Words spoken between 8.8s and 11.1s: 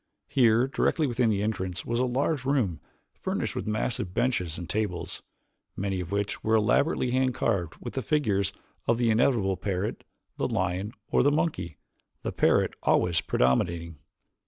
of the inevitable parrot, the lion,